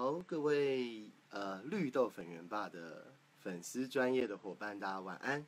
[0.00, 5.44] 好，各位呃绿豆粉圆爸的粉丝专业的伙伴，大家晚安。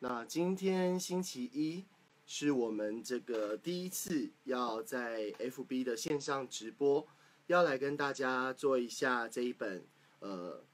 [0.00, 1.84] 那今天星期一
[2.26, 7.06] 是我们这个第一次要在 FB 的线上直播，
[7.46, 9.86] 要来跟大家做一下这一本
[10.18, 10.64] 呃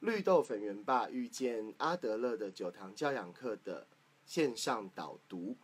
[0.00, 3.86] 绿豆粉圆爸遇见阿德勒的九堂教养课的
[4.26, 5.56] 线上导读。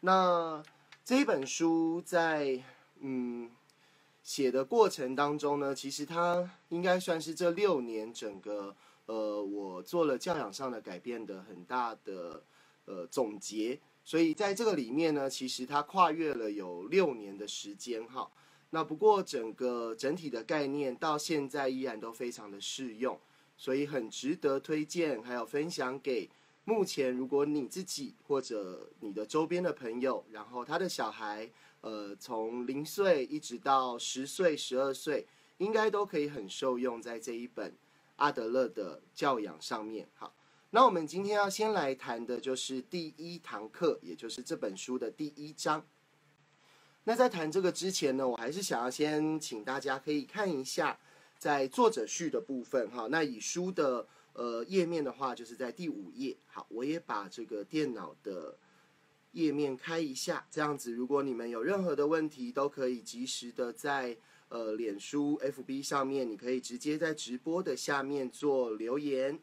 [0.00, 0.62] 那
[1.04, 2.64] 这一本书在
[3.00, 3.50] 嗯。
[4.28, 12.42] 写的过程当中呢，其实它应该算是这六年整个呃我做了教养上的改变的很大的
[12.84, 18.30] 呃总结，所以在这个里面呢，其实它跨越了有六年的时间哈。
[18.68, 23.18] 那不过整个整体的概念到现在依然都非常的适用，
[23.56, 26.28] 所以很值得推荐，还有分享给
[26.66, 31.48] 目前如果你自己或者你的周边的朋友，然后他的小孩。
[31.80, 35.26] 呃，从零岁一直到十岁、十二岁，
[35.58, 37.76] 应该都可以很受用在这一本
[38.16, 40.08] 阿德勒的教养上面。
[40.14, 40.34] 好，
[40.70, 45.86] 那我们今天要先来谈的就是第一堂课，也就是这本书的第一章。
[47.04, 50.98] 那在谈这个之前呢，我还是想要先请大家可以看一下
[51.38, 52.90] 在作者序的部分。
[52.90, 56.36] 哈，那以书的呃页面的话，就是在第五页。
[56.46, 58.58] 好，我也把这个电脑的。
[59.38, 64.16] 页面开一下，这样子，如果你们有任何的问题，都可以及时的在
[64.48, 69.38] 呃脸书 FB 上面，你可以直接在直播的下面做留言，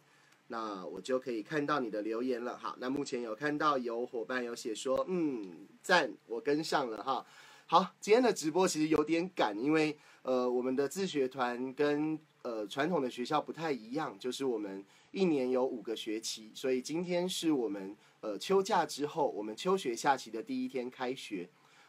[0.47, 2.57] 那我就可以看到你的留言了。
[2.57, 7.25] 好，那目前有看到有伙伴有写说，嗯，赞，我跟上了哈。
[7.65, 17.95] 好，今天的直播其实有点赶，因为呃我们的自学团跟呃传统的学校不太一样，就是我们一年有五个学期，所以今天是我们。
[18.25, 21.47] 呃，秋假之后，我们秋学下期的第一天开学。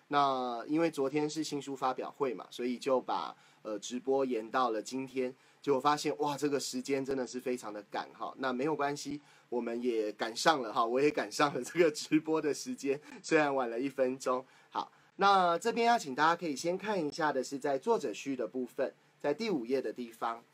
[0.08, 5.34] 那因为昨天是新书发表会嘛，所以就把呃直播延到了今天。
[5.62, 8.34] 结果发现哇，这个时间真的是非常的赶哈。
[8.36, 14.44] 那没有关系，我们也赶上了哈，我也赶上了这个直播的时间，虽然晚了一分钟。
[14.68, 18.92] 好，那这边要请大家可以先看一下的是在作者序的部分，
[19.22, 20.44] 在第五页的地方。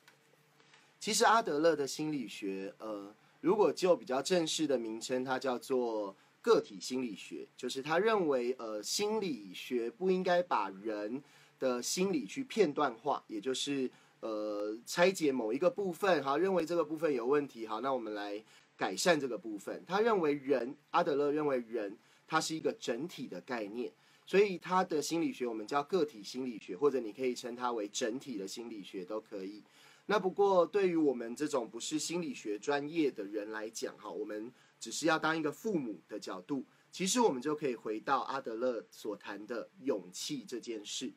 [1.00, 3.12] 其实阿德勒的心理学，呃。
[3.42, 11.22] 如果就比较正式的名称，它叫做个体心理学，就是他认为，呃，心理学不应该把人
[11.58, 18.42] 的心理去片段化，也就是呃拆解某一个部分，好，认为这个部分有问题，好，那我们来
[18.76, 19.82] 改善这个部分。
[19.86, 21.96] 他认为人，阿德勒认为人，
[22.28, 23.92] 它是一个整体的概念，
[24.24, 29.62] 所以他的心理学我们叫个体心理学，或者你可以称它为整体的心理学都可以。
[30.12, 41.14] 那不过，对于我们这种不是心理学专业的人来讲，哈，我们只是要当一个父母的角度，其实我们就可以回到阿德勒所谈的勇气这件事。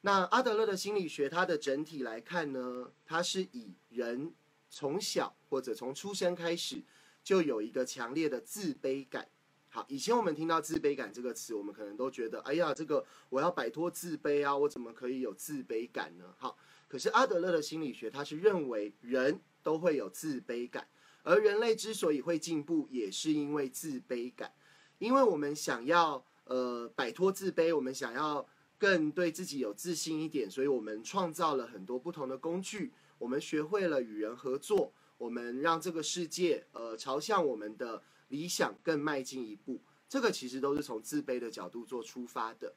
[0.00, 4.32] 那阿德勒的心理学，它的整体来看呢，它是以人
[4.70, 6.82] 从小或者从出生开始
[7.22, 9.28] 就有一个强烈的自卑感。
[9.68, 16.24] 好，以前我们听到自卑感这个词，我们可能都觉得，哎呀，这个我要摆脱自卑啊，我怎么可以有自卑感呢？
[16.38, 16.56] 好。
[16.94, 20.86] 可是阿德勒的心理学，他是认为人都会有自卑感，
[21.24, 24.52] 而人类之所以会进步，也是因为自卑感。
[25.00, 28.46] 因为我们想要呃摆脱自卑，我们想要
[28.78, 39.80] 更对自己有自信一点，所以我们创造了很多不同的工具，我们学会了与人合作，我们让这个世界呃朝向我们的理想更迈进一步。
[40.08, 42.72] 这个其实都是从自卑的角度做出发的。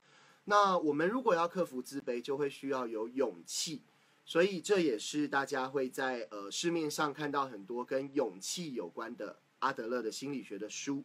[0.46, 3.84] 那我们如果要克服自卑，就会需要有勇气。
[4.28, 11.02] 所以这也是大家会在呃市面上看到很多跟勇气有关的阿德勒的心理学的书。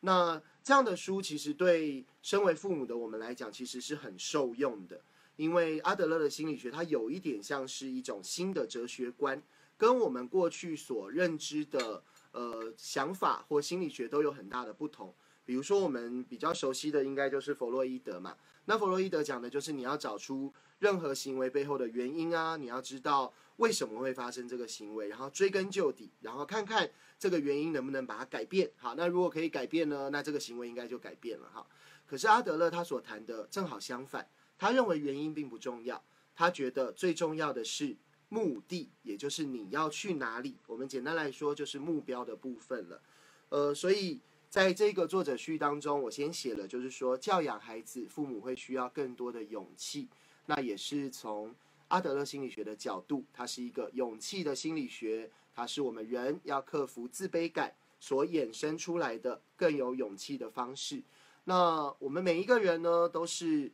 [0.00, 5.00] 那这样的书其实对身为父母的我们来讲，其实是很受用的。
[5.36, 9.42] 因为阿德勒的心理学，它有一点像是一种新的哲学观，
[9.78, 15.14] 跟我们过去所认知的呃想法或心理学都有很大的不同。
[15.46, 18.36] 比如说我们比较熟悉的，应该就是弗洛伊德嘛。
[18.66, 20.52] 那弗洛伊德讲的就是你要找出。
[20.78, 26.86] 任何行为背后的原因啊，你要知道为什么会发生这个行为，然后追根究底，然后看看
[27.18, 28.70] 这个原因能不能把它改变。
[28.76, 31.66] 好，那如果可以改变呢，那这个行为应该就改变了哈。
[32.04, 36.04] 可是阿德勒他所谈的正好相反，他认为原因并不重要，
[36.34, 37.96] 他觉得最重要的是
[38.28, 40.58] 目的，也就是你要去哪里。
[40.66, 43.00] 我们简单来说就是目标的部分了。
[43.48, 50.08] 呃，所以在这个作者序当中，我先写了，就是说教养孩子，父母会需要更多的勇气。
[50.46, 51.54] 那也是从
[51.88, 61.02] 阿德勒心理学的角度，它是一个勇气的心理学，它是我们人要克服自卑感所衍生出来的更有勇气的方式。
[61.44, 63.70] 那我们每一个人呢，都是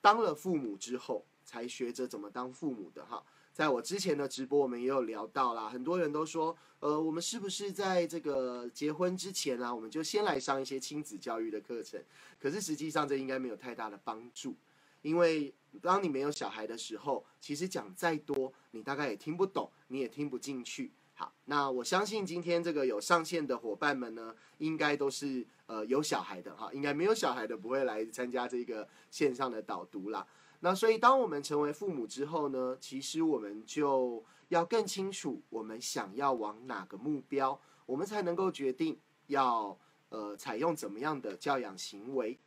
[0.00, 3.22] 当了父母之后，才学着怎么当父母的哈。
[3.52, 12.02] 在我之前的直播，我们也有聊到啦，很多人都说，呃，我们是不是在这个结婚之前啊，我们就先来上一些亲子教育的课程？
[12.40, 14.56] 可是实际上这应该没有太大的帮助，
[15.02, 15.52] 因为
[15.82, 20.90] 当你没有小孩的时候，其实讲再多，你大概也听不懂，你也听不进去。
[21.14, 30.26] 好，那我相信今天这个有上线的伙伴们呢，应该都是呃有小孩的哈，应该没有小孩的不会来参加这个线上的导读啦。
[30.64, 39.76] 那所以，当我们成为父母之后呢，其实我们就要更清楚我们想要往哪个目标，我们才能够决定要
[40.10, 42.38] 呃采用怎么样的教养行为。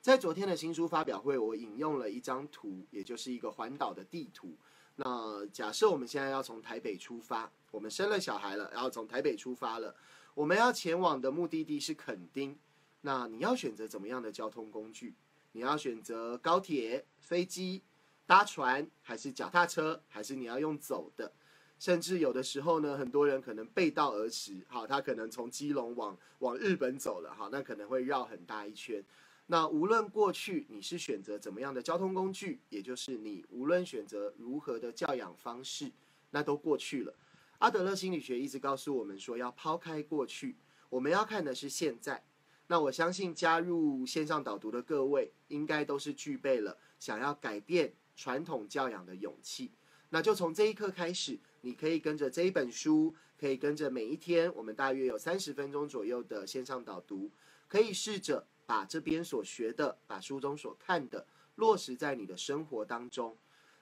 [0.00, 4.56] 在昨天的新书发表会，我引用了一张图，也就是一个环岛的地图。
[4.96, 9.94] 那假设我们现在要从台北出发，我们生了小孩了，然后从台北出发了，
[10.32, 12.58] 我们要前往的目的地是垦丁。
[13.02, 15.14] 那你要选择怎么样的交通工具？
[15.52, 17.82] 你要选择高铁、飞机、
[18.26, 21.32] 搭船，还是脚踏车，还是你要用走的？
[21.78, 29.02] 甚至有的时候呢，很多人可能背道而驰，好，他可能从基隆往往日本走了，好，那可能会绕很大一圈。
[29.46, 35.90] 那无论过去你是选择怎么样的交通工具，也就是你无论选择如何的教养方式，
[36.30, 37.14] 那都过去了。
[37.58, 40.56] 阿德勒心理学一直告诉我们说，要抛开过去，
[40.90, 42.22] 我们要看的是现在。
[42.68, 49.72] 那我相信加入线上导读的各位，应该都是具备了想要改变传统教养的勇气。
[50.10, 57.30] 那就从这一刻开始，你可以跟着这一本书，可以跟着每一天，我们大约有三十分钟左右的线上导读，
[57.66, 61.26] 可以试着把这边所学的，把书中所看的
[61.56, 63.36] 落实在你的生活当中。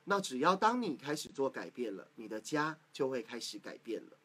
[0.05, 4.16] 那只要当你开始做改变了，你的家就会开始改变了。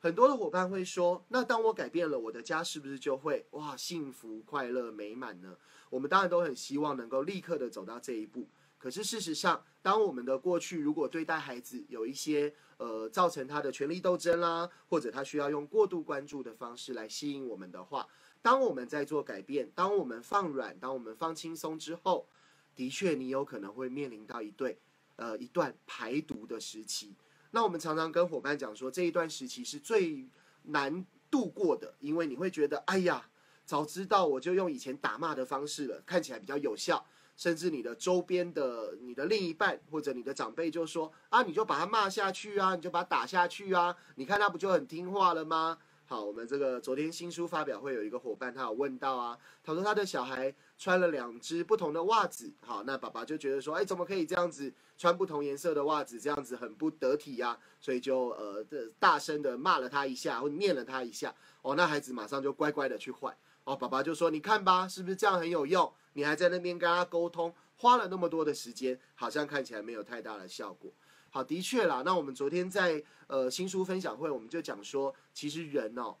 [0.00, 5.56] 很多的伙伴会说：“那当我改变了，我的家是不是就会哇幸福、快乐、美满呢？”
[5.90, 8.46] 我们当然都很希望能够立刻的走到这一步。
[8.78, 18.06] 可是事实上，当我们的过去如果对待孩子有一些呃造成他的权力斗争啦，或者他需要用过度关注的方式来吸引我们的话，
[18.40, 22.28] 当我们在做改变，当我们放软，当我们放轻松之后，
[22.76, 24.78] 的确你有可能会面临到一对
[25.16, 27.16] 呃一段排毒的时期。
[27.50, 30.26] 那我们常常跟伙伴讲说，这一段时期是最
[30.64, 33.28] 难度过的，因为你会觉得，哎呀，
[33.64, 37.04] 早知道我就用以前打骂的方式了，看起来比较有效。
[37.36, 45.78] 甚至你的周边的、你的另一半或者你的长辈就说，啊，你就把他骂下去啊，你就把他打下去啊，你看他不就很听话了吗？
[46.10, 65.92] 好，我们这个昨天新书发表会有一个伙伴，他有问到啊，他说他的小孩穿了两只不同的袜子，好，那爸爸就觉得说，哎，怎么可以这样子穿不同颜色的袜子，这样子很不得体呀，所以就呃的大声的骂了他一下，或念了他一下，哦，那孩子马上就乖乖的去换，哦，爸爸就说，你看吧，是不是这样很有用？
[66.14, 70.90] 你还在那边跟他沟通，花了那么多的时间，好像看起来没有太大的效果。
[71.30, 72.02] 好，的确啦。
[72.04, 76.16] 那我们昨天在呃新书分享会，我们就讲说，其实人哦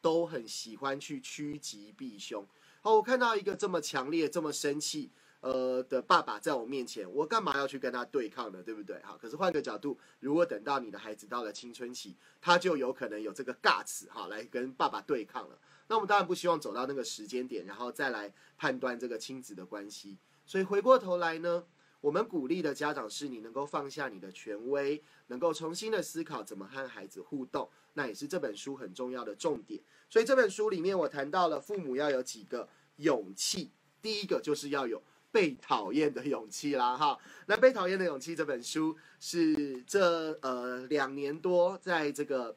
[0.00, 2.46] 都很喜欢去趋吉避凶。
[2.80, 5.10] 好，我看到一个这么强烈、这么生气
[5.40, 8.60] 呃的爸爸在我面前，我干嘛要去跟他对抗呢？
[8.62, 9.00] 对不对？
[9.04, 15.56] 好，可是换个角度，如果等到你的孩子到了青春期，他就有可能有这个 guts 哈，来跟爸爸对抗了。
[15.86, 20.18] 那我们当然不希望走到那个时间点，然后再来判断这个亲子的关系。
[20.44, 21.64] 所以回过头来呢？
[22.02, 29.80] 我们鼓励的家长是你能够放下你的权威，能够重新的思考怎么和孩子互动，那也是这本书很重要的重点。
[30.10, 33.70] 所以这本书里面我谈到了父母要有几个勇气，
[34.02, 37.16] 第一个就是要有被讨厌的勇气啦，哈。
[37.46, 42.56] 那被讨厌的勇气这本书是这呃两年多在这个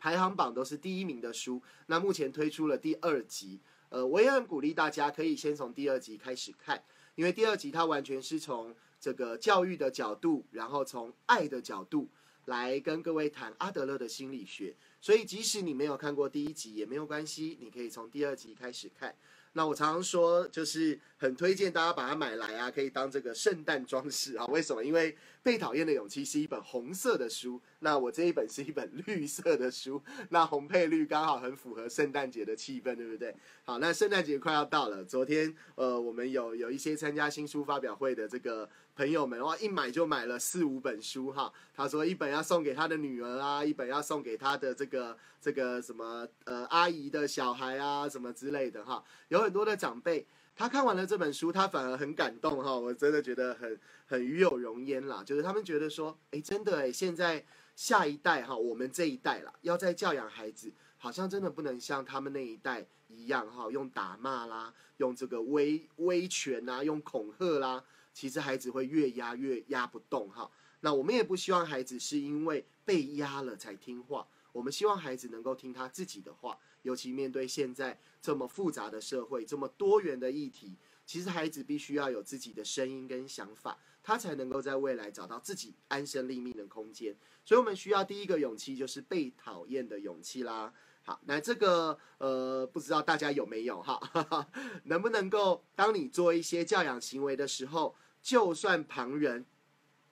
[0.00, 1.62] 排行榜都是第一名的书。
[1.86, 6.82] 那目前推出了第二集，呃，我也很鼓励大家可以先从第二集开始看。
[7.14, 12.08] 因为第二集它完全是从这个教育的角度，然后从爱的角度
[12.46, 19.14] 来跟各位谈阿德勒的心理学，所以即使你没有看过第一集也没有关系，你可以从第二集开始看。
[19.52, 24.46] 那我常常说，就是很推荐大家把它买来啊，可以当这个圣诞装饰啊。
[24.46, 24.82] 为什么？
[24.82, 25.12] 因为
[25.42, 33.36] 《被讨厌的勇气》是一本红色的书，那我这一本是一本绿色的书，那红配绿刚好很符合圣诞节的气氛，对不对？
[33.66, 38.66] 好，那圣诞节快要到了，昨天呃，我们有有一些参加新书发表会的这个。
[38.96, 41.50] 朋友们哇，一买就买了四五本书哈。
[41.74, 49.02] 他说一本要送给他的女儿啊，一本要送给他的这个这个什么呃阿姨的小孩啊，什么之类的哈。
[49.28, 50.26] 有很多的长辈，
[50.56, 52.78] 他看完了这本书，他反而很感动哈。
[52.78, 67.82] 我真的觉得很很与有荣焉啦，就是他们觉得说，哎，真的哎，现在下一代哈，我们这一代啦，要在教养孩子，好像真的不能像他们那一代一样哈，用打骂啦，用这个威威权啊，用恐吓啦。
[68.12, 70.50] 其实孩子会越压越压不动哈。
[70.80, 76.58] 那我们也不希望孩子是因为被压了才听话，我们希望孩子能够听他自己的话。
[76.82, 87.16] 尤其面对现在这么复杂的社会，这么多元的议题，其实孩子必须要有自己的声音跟想法，他才能够在未来找到自己安身立命的空间。
[87.44, 90.72] 所以，我们需要第一个勇气，就是被讨厌的勇气啦。
[91.02, 93.98] 好，那这个呃，不知道大家有没有哈？
[94.84, 99.46] 能不能够当你做一些教养行为的时候，就算旁人。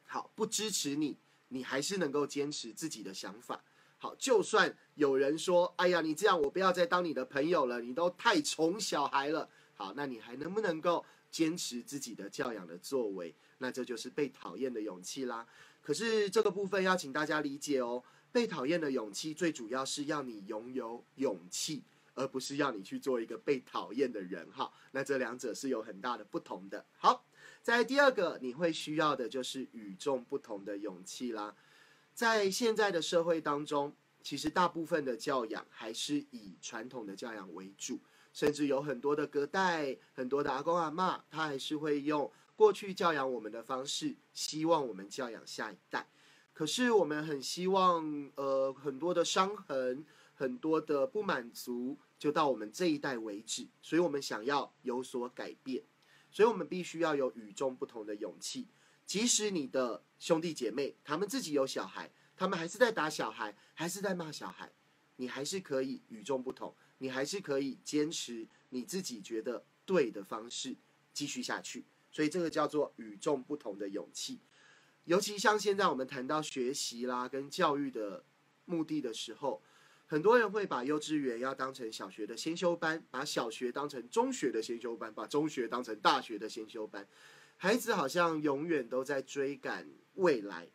[0.06, 3.62] 好，不支持你，你还是能够坚持自己的想法。
[3.98, 13.34] 好，就算有人说：“哎呀，你这样我不要再当你的朋友了，你都太宠小孩了。”好，那你还能不能够坚持自己的教养的作为？
[13.58, 15.46] 那这就是被讨厌的勇气啦。
[15.82, 21.82] 可是这个部分要请大家理解哦，被讨厌的勇气最主要是要你拥有勇气，
[22.14, 24.48] 而不是要你去做一个被讨厌的人。
[24.52, 26.84] 哈，那这两者是有很大的不同的。
[26.96, 27.24] 好。
[27.60, 31.54] 在第二个，你会需要的就是与众不同的勇气啦。
[32.18, 33.94] 在现在的社会当中，
[34.24, 38.00] 其实大部分的教养还是以传统的教养为主，
[38.32, 46.08] 甚至有很多的隔代、很多的阿公阿妈，他还是会用过去教养我们的方式，希望我们教养下一代。
[46.52, 55.84] 可是我们很希望，呃，很多的伤痕、很多的不满足，就到我们这一代为止，所以我们想要有所改变。
[56.32, 58.66] 所以我们必须要有与众不同的勇气，
[59.08, 64.70] 即使你的兄弟姐妹他们自己有小孩，他们还是在打小孩，还是在骂小孩，
[65.16, 70.76] 你还是可以与众不同，你还是可以坚持你自己觉得对的方式
[71.14, 71.86] 继续下去。
[72.12, 74.38] 所以这个叫做与众不同的勇气。
[75.04, 78.22] 尤其像现在我们谈到学习啦跟教育的
[78.66, 79.62] 目的的时候。
[80.10, 87.06] 很多人会把幼稚园要当成小学的先修班，把小学当成中学的先修班，把中学当成大学的先修班。
[87.60, 89.84] 孩子好像永远都在追赶
[90.14, 90.68] 未来，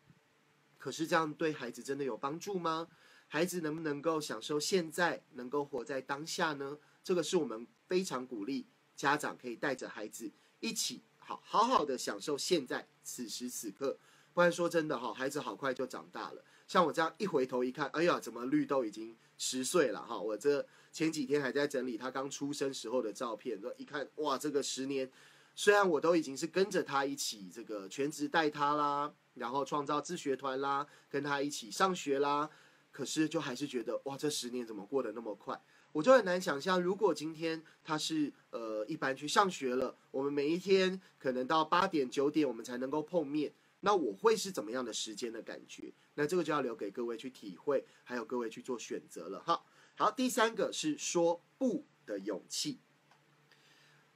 [0.77, 2.89] 可是这样对孩子真的有帮助吗？
[3.29, 6.77] 孩子能不能够享受现在，能够活在当下呢？
[7.01, 13.97] 这个是我们非常鼓励家长可以带着孩子一起好好好的享受现在此时此刻。
[14.33, 16.43] 不然说真的哈，孩子好快就长大了。
[16.67, 20.19] 像我这样一回头一看，哎呀，怎么绿豆已经十岁了哈？
[20.19, 25.09] 我这前几天还在整理他刚出生时候的照片，说一看哇，这个十年，
[25.55, 32.49] 虽然我都已经是跟着他一起这个全职带他啦，然后创造自学团啦，跟他一起上学啦，
[32.91, 35.59] 可是就还是觉得哇，这十年怎么过得那么快？
[35.91, 43.53] 我就很难想象，如果今天他是呃一般去上学了，我们每一天可能到八点九点我们才能够碰面。
[43.81, 45.93] 那我会是怎么样的时间的感觉？
[46.15, 49.61] 那这个就要留给各位去体会，还有各位去做选择了哈。
[49.95, 52.79] 好，第三个是说不的勇气。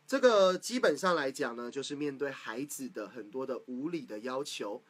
[0.08, 4.82] 这个基本上来讲呢，就是面对孩子的很多的无理的要求。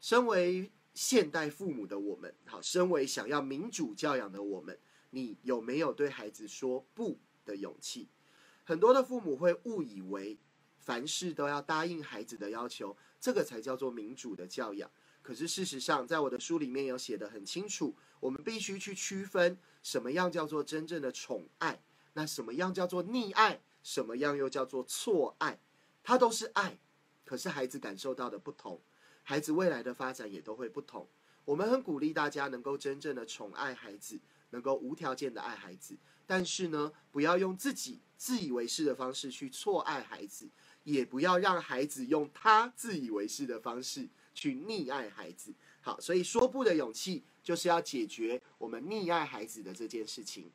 [0.00, 4.78] 身为现代父母的我们，好，身为想要民主教养的我们，
[5.10, 8.10] 你有没有对孩子说不的勇气？
[8.64, 10.36] 很多的父母会误以为
[10.78, 12.94] 凡事都要答应孩子的要求。
[13.18, 14.90] 这个才叫做民主的教养。
[15.22, 25.56] 可是事实上，在我的书里面有写得很清楚，我们必须去区分什么样叫做真正的宠爱，那什么样叫做溺爱，什么样又叫做错爱。
[26.02, 26.76] 它都是爱，
[27.24, 28.80] 可是孩子感受到的不同，
[29.22, 31.06] 孩子未来的发展也都会不同。
[31.44, 34.18] 我们很鼓励大家能够真正的宠爱孩子，
[34.50, 40.50] 能够无条件的爱孩子，但是呢，不要用自己自以为是的方式去错爱孩子。
[40.82, 45.52] 也不要让孩子用他自以为是的方式去溺爱孩子。
[45.80, 50.48] 好，所以说不的勇气就是要解决我们溺爱孩子的这件事情。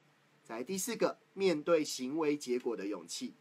[0.51, 3.33] 来，第四个，面对行为结果的勇气。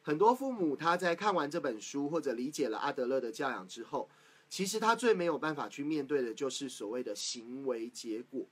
[0.00, 4.08] 很多父母他在看完这本书或者理解了阿德勒的教养之后，
[4.48, 8.46] 其实他最没有办法去面对的就是所谓的行为结果。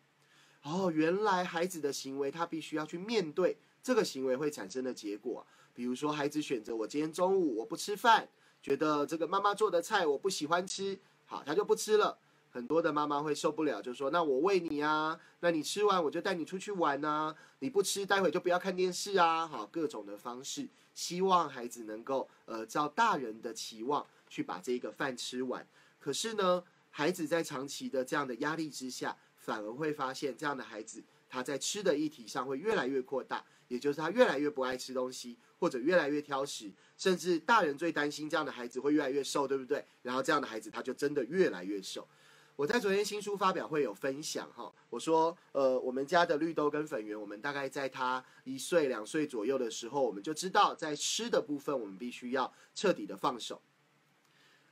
[0.62, 5.46] 哦，原来孩子的行为他必须要去面对这个行为会产生的结果。
[5.72, 8.28] 比如说，孩子选择我今天中午我不吃饭，
[8.62, 12.18] 觉得这个妈妈做的菜我不喜欢吃，好，他就不吃了。
[12.52, 25.66] 很多的妈妈会受不了，就说：“那我喂你啊，那你吃完我就带你出去玩啊，你不吃，待会就不要看电视啊。”好，各种的方式，希望孩子能够呃照大人的期望去把这个饭吃完。
[25.98, 35.38] 可是呢，孩子在长期的这样的压力之下，反而会发现这样的孩子他在吃的议题上会越来越扩大，也就是他越来越不爱吃东西。
[35.62, 36.68] 或者越来越挑食，
[36.98, 39.84] 甚至大人最担心这样的孩子会越来越瘦，对不对？
[40.02, 42.04] 然后这样的孩子他就真的越来越瘦。
[42.62, 53.60] 我在昨天新书发表会有分享哈，我说呃，我们家的绿豆跟粉圆，我们大概在他一岁两岁左右的时候，我们就知道在吃的部分，我们必须要彻底的放手。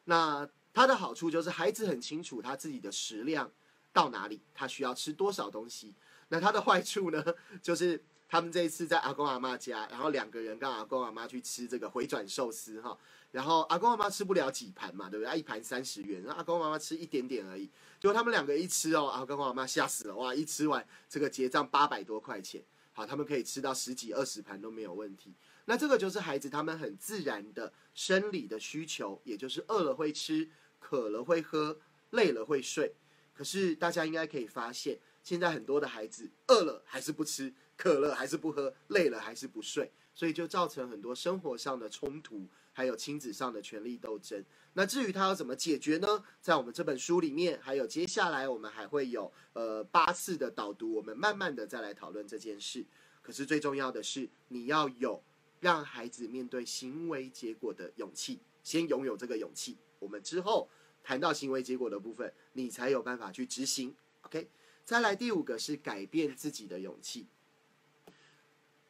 [0.04, 3.50] 那它的好处就是孩子很清楚他自己的食量
[3.92, 5.92] 到哪里，他需要吃多少东西。
[6.28, 7.24] 那它的坏处呢，
[7.60, 8.00] 就是
[8.30, 12.96] 他们这一次在阿公阿妈家，然后两个人跟阿公阿妈去吃这个回转寿司哈。
[13.32, 15.36] 然后阿公阿妈吃不了几盘嘛，对不对？
[15.36, 17.66] 一盘三十元，然后阿公阿妈吃一点点而已。
[17.98, 20.32] 结果他们两个一吃哦，阿公阿妈吓死了，哇！
[20.32, 25.34] 一吃完这个结账八百多块钱，好，他们可以吃到十几二十盘都没有问题。
[25.64, 32.94] 那这个就是孩子他们很自然的生理的需求，也就是饿了会吃，渴了会喝，累了会睡。
[33.34, 42.46] 可是大家应该可以发现，现在很多的孩子饿了还是不吃，渴了还是不喝，累了还是不睡，所以就造成很多生活上的冲突。
[42.72, 44.42] 还有亲子上的权力斗争。
[44.74, 46.22] 那至于他要怎么解决呢？
[46.40, 52.86] 在我们这本书里面，还有接下来我们还会有呃八次的导读，我们慢慢的再来讨论这件事。
[53.20, 55.20] 可是最重要的是，你要有
[55.58, 59.76] 让孩子面对行为结果的勇气，先拥有这个勇气。
[59.98, 60.68] 我们之后
[61.02, 63.94] 谈到行为结果的部分，你才有办法去执行。
[64.22, 64.48] OK，
[64.84, 67.26] 再来第五个是改变自己的勇气。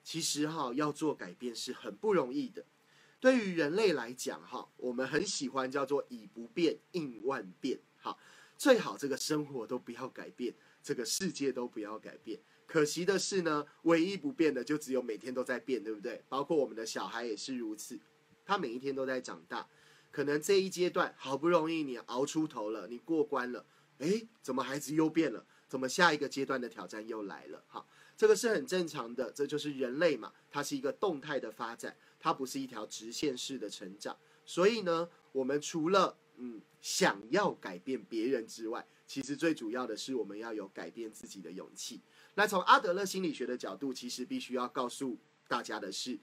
[0.02, 2.64] 其实哈，要做改变是很不容易的。
[3.21, 8.16] 对于人类来讲，哈，我们很喜欢叫做以不变应万变，哈，
[8.57, 12.40] 最好这个生活都不要改变，这个世界都不要改变。
[12.66, 16.25] 可惜的是呢，唯一不变的就只有每天都在变，对不对？
[16.28, 18.00] 包括我们的小孩也是如此，
[18.45, 19.69] 他每一天都在长大。
[20.11, 23.66] 可能这一阶段好不容易你熬出头了，你过关了，
[23.99, 25.45] 诶，怎么孩子又变了？
[25.69, 27.62] 怎么下一个阶段的挑战又来了？
[27.69, 27.87] 哈，
[28.21, 31.97] 这个是很正常的，这就是人类嘛，它是一个动态的发展。
[32.19, 41.99] 它不是一条直线式的成长，所以呢，我们除了嗯想要改变别人之外，其实最主要的是我们要有改变自己的勇气。
[42.35, 45.17] 那从阿德勒心理学的角度，其实必须要告诉
[45.49, 46.19] 大家的是，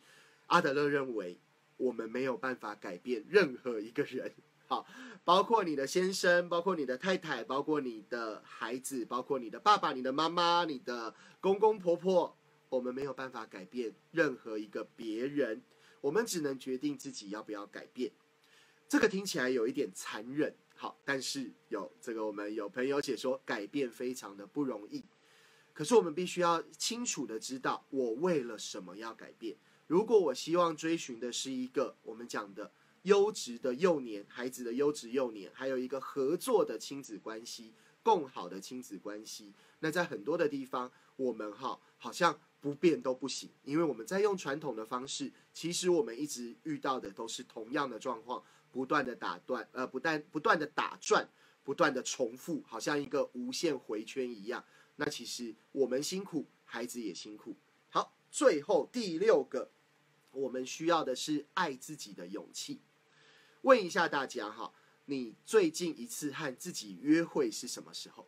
[0.45, 1.39] 阿德勒认为
[1.77, 4.31] 我们没有办法改变任何一个人，
[4.67, 4.85] 好，
[5.23, 15.61] 包括你的先生，包括你的太太，包括你的孩子，包括你的爸爸、你的妈妈、你的公公婆婆，我们没有办法改变任何一个别人。
[16.01, 18.11] 我们只能决定自己要不要改变，
[18.89, 25.03] 这个听起来有一点残忍，好，但是有这个我们有朋友解说，改变非常的不容易。
[25.73, 29.55] 可是我们必须要清楚的知道，我为了什么要改变？
[29.87, 32.69] 如果我希望追寻的是一个我们讲的
[33.07, 42.39] 优质的幼年孩子的优质幼年，还有一个合作的亲子关系，共好的亲子关系，那在很多的地方，我们哈好像。
[42.59, 51.29] 不变都不行，因为我们在用传统的方式，其实我们一直遇到的都是同样的状况，不断的打断，呃，不但不断的打转，
[51.63, 54.65] 不断的重复，好像一个无限回圈一样。
[54.95, 57.55] 那其实我们辛苦，孩子也辛苦。
[57.89, 59.69] 好，最后第六个，
[60.31, 62.81] 我们需要的是爱自己的勇气。
[63.67, 64.71] 问一下大家哈，
[65.07, 68.25] 你最近一次和自己约会是什么时候？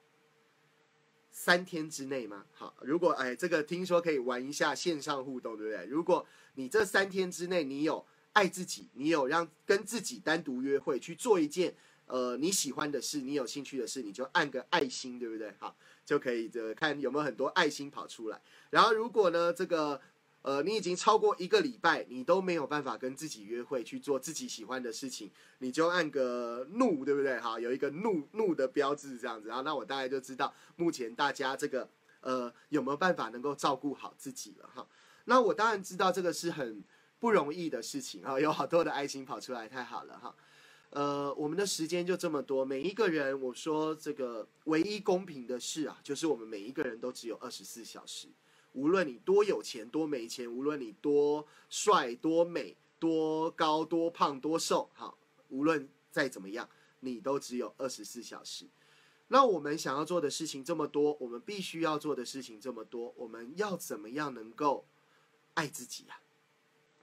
[1.32, 2.46] 三天之内吗？
[2.52, 5.86] 好，如果哎，这个听说可以玩一下线上互动，对不对？
[5.86, 6.26] 如果
[6.56, 11.74] 你这三天之内你有爱自己，你有让跟自己单独约会去做一件
[12.08, 15.56] 呃你喜欢的事，你有兴趣的事，你就按个爱心，对不对？
[15.58, 15.74] 好，
[16.04, 18.42] 就可以这看有没有很多爱心跑出来。
[18.72, 20.02] 然后如果呢这个。
[20.42, 27.38] 呃，你已经超过一个礼拜，你都没有办法跟自己约会去做自己喜欢的事情，你就按个怒，对不对？
[27.40, 31.90] 哈，有一个怒怒的标志这样子，然后那我大概就知道目前大家这个
[32.22, 34.88] 呃有没有办法能够照顾好自己了哈。
[35.26, 36.82] 那我当然知道这个是很
[37.20, 40.34] 不容易的事情啊，有好多的爱心跑出来，太好了哈。
[40.92, 48.30] 呃，我们的时间就这么多，每一个人，我说这个唯一公平的事啊，就是我们每一个人都只有二十四小时。
[48.74, 55.18] 无论你多有钱多没钱，无论你多帅多美多高多胖多瘦，好，
[55.50, 58.68] 无论再怎么样，你都只有二十四小时。
[59.30, 64.86] 那我们想要做的事情这么多，我们必须要做的事情这么多，我们要怎么样能够
[65.56, 66.20] 爱自己呀？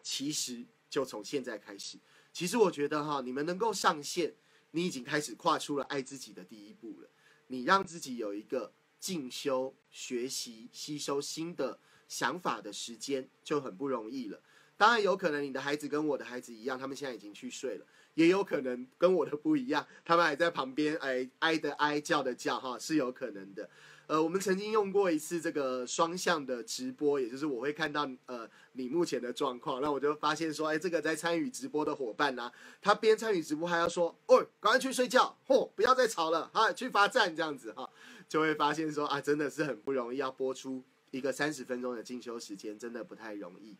[0.02, 1.98] 其实就从现在开始。
[2.32, 4.34] 其实我觉得哈，你们能够上线，
[4.70, 7.08] 你已经开始跨出了爱自己的第一步了。
[7.48, 8.72] 你让自己有一个。
[8.98, 11.78] 进修、学习、吸收新的
[12.08, 14.40] 想法的时间就很不容易了。
[14.76, 23.70] 当然，有可能你的孩子跟我的孩子一样，他们现在已经去睡了；也有可能跟我的不一样，他们还在旁边，哎，哀的挨叫的叫，哈，是有可能的。
[24.06, 37.90] 呃，我们曾经用过一次这个双向的直播，也就是我会看到呃你目前的状况，那我就发现说，哎，这个在参与直播的伙伴呢，他边参与直播还要说，哦，赶快去睡觉，嚯，不要再吵了，啊，去罚站这样子哈。
[38.28, 43.76] 就会发现说啊，真的是很不容易，要播出一个三十分钟的进修时间，真的不太容易。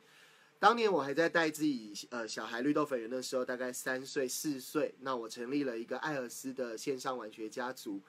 [0.58, 8.00] 当年我还在带自己呃小孩绿豆粉圆的时候，大概三岁四岁，那我成立了一个艾尔斯的线上玩学家族。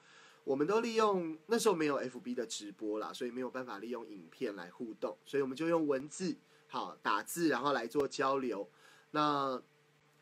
[0.46, 8.70] 我们都利用那时候没有 FB 的直播啦，所以没有办法利用影片来互动，所以我们就用文字好打字，然后来做交流。
[9.12, 9.62] 那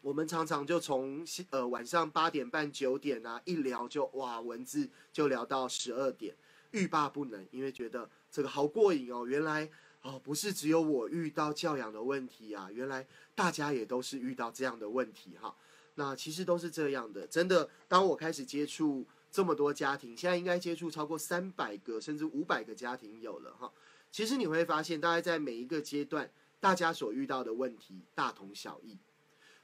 [0.06, 6.36] 我们常常就从呃晚上八点半九点啊一聊就哇文字就聊到十二点，
[6.70, 9.26] 欲罢不能，因为觉得这个好过瘾哦。
[9.26, 9.68] 原来
[10.04, 15.56] 哦不是只有我遇到教养的问题啊，原来大家也都是遇到这样的问题哈。
[15.96, 17.68] 那其实都是这样的，真的。
[17.88, 19.04] 当我开始接触。
[19.32, 23.70] 这么多家庭，现在应该接触超过三百个甚至五百个家庭有了哈。
[24.10, 28.98] 其实你会发现，大概在每一个阶段，大家所遇到的问题大同小异。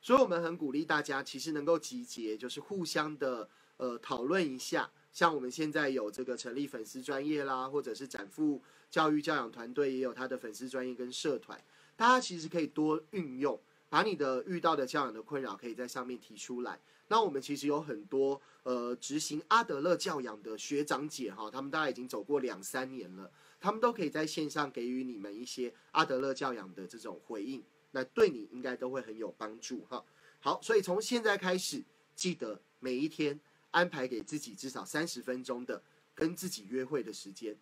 [0.01, 4.89] 所以，我们很鼓励大家，其实能够集结，就是互相的呃讨论一下。
[5.13, 11.61] 像我们现在有这个成立粉丝专业啦，或者是展富教育教养团队也有他的粉丝专业跟社团，
[11.95, 13.59] 大家其实可以多运用，
[13.89, 16.79] 把你的遇到的教养的困扰可以在上面提出来。
[17.09, 27.61] 那我们其实有很多呃执行阿德勒教养的学长姐哈，他们大概已经走过两三年了，他们都可以在线上给予你们一些阿德勒教养的这种回应，
[27.91, 30.03] 那对你应该都会很有帮助哈。
[30.39, 31.83] 好，所以从现在开始，
[32.15, 33.39] 记得每一天
[33.71, 35.81] 安排给自己至少三十分钟的
[36.15, 37.55] 跟自己约会的时间，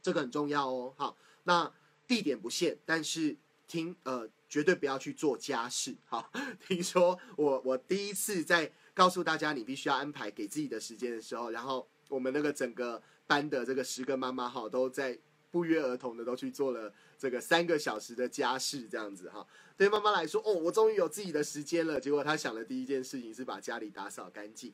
[0.00, 0.94] 这个很重要哦。
[0.96, 1.72] 好，那
[2.06, 4.28] 地点不限，但是听呃。
[4.46, 5.96] 绝对不要去做家事。
[6.04, 6.30] 好，
[6.68, 15.18] 听说我我第一次在告诉大家你必须要安排给自己的时间的时候，然后我们那个整个班的这个十个妈妈哈，都在
[15.54, 19.46] 不约而同的都去做了这个三个小时的家事，这样子哈。
[19.76, 22.00] 对妈妈来说，哦，我终于有自己的时间了。
[22.00, 24.72] 结果她想的第一件事情是把家里打扫干净。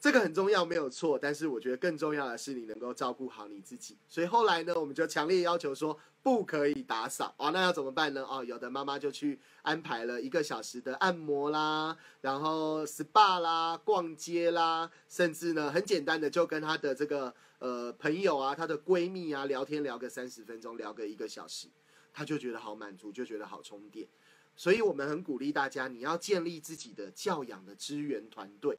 [0.00, 1.18] 这个很重要，没有错。
[1.18, 3.98] 但是我觉得更重要的是你能够照顾好你自己。
[4.08, 7.50] 所以后来呢，我们就强烈要求说不可以打扫啊。
[7.50, 8.26] 那要怎么办呢？
[8.26, 21.68] 哦，有的妈妈就去安排了一个小时的按摩啦，然后 SPA 啦，逛街啦，甚至呢很简单的就跟她的这个呃朋友啊，她的闺蜜啊聊天聊个三十分钟，聊个一个小时，
[22.12, 24.08] 她就觉得好满足，就觉得好充电。
[24.56, 28.76] 所以我们很鼓励大家，你要建立自己的教养的支援团队。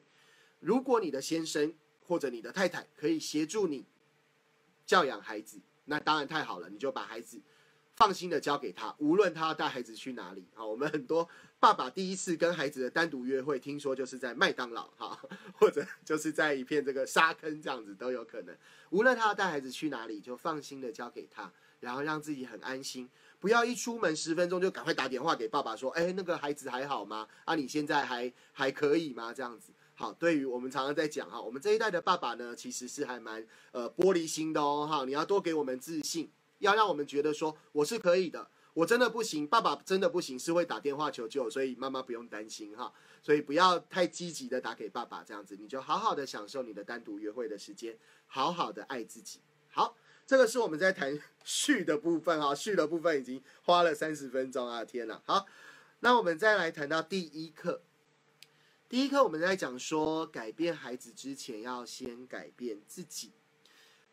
[0.60, 1.74] 如果你的先生
[2.06, 3.86] 或者你的太太可以协助你
[4.84, 7.40] 教养孩子，那当然太好了，你就把孩子
[7.94, 10.44] 放心的交给他，无论他要带孩子去哪里。
[10.52, 11.26] 好，我们很多
[11.64, 15.18] 爸爸第一次跟孩子的单独约会，听说就是在麦当劳，哈，
[15.58, 18.54] 或者就是在一片这个沙坑这样子都有可能。
[18.90, 21.50] 无论他要带孩子去哪里，就放心的交给他，
[21.80, 23.08] 然后让自己很安心，
[23.40, 27.26] 不要一出门十分钟就赶快打电话给爸爸说，哎，那个孩子还好吗？
[27.46, 29.32] 啊，你现在还还可以吗？
[29.32, 29.72] 这样子。
[29.94, 35.06] 好，对于我们常常在讲哈，我们这一代的爸爸呢，其实是还蛮呃玻璃心的哦哈。
[35.06, 42.92] 你要多给我们自信，要让我们觉得说我是可以的，我真的不行，爸爸真的不行，是会打电话求救，所以妈妈不用担心哈。
[43.22, 49.40] 所以不要太积极的打给爸爸，这样子你就好好的享受你的单独约会的时间，好好的爱自己。
[49.70, 55.22] 好，这个是我们在谈序的部分哈， 序的部分已经花了三十分钟啊，天哪！
[55.24, 55.46] 好，
[56.00, 57.80] 那我们再来谈到第一课。
[58.88, 63.30] 第一课我们在讲说，改变孩子之前要先改变自己。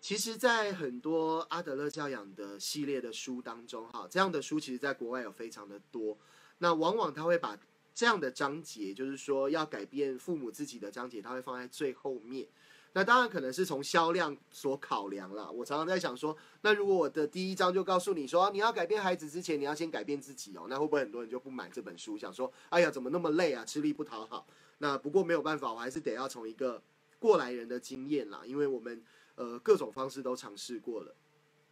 [0.02, 6.18] 其实，在很多阿德勒教养的系列的书当中，哈，这样的书其实在国外有非常的多。
[6.58, 7.56] 那往往他会把
[7.94, 12.48] 这样的章节，就是说要改变父母自己的章节，他会放在最后面。
[12.94, 15.52] 那当然可能是从销量所考量了。
[15.52, 24.48] 我常常在想说，那如果我的第一章就告诉你说，你要改变孩子之前，你要先改变自己哦，那会不会很多人就不买这本书，想说，哎呀，怎么那么累啊，吃力不讨好？
[24.80, 26.82] 那不过没有办法，我还是得要从一个
[27.20, 29.02] 过来人的经验啦，因为我们
[29.36, 31.16] 呃各种方式都尝试过了，